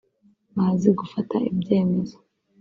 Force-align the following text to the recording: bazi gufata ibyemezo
bazi 0.55 0.89
gufata 0.99 1.35
ibyemezo 1.51 2.17